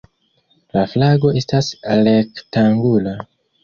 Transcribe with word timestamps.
La 0.77 0.85
flago 0.93 1.33
estas 1.43 1.71
rektangula. 2.03 3.19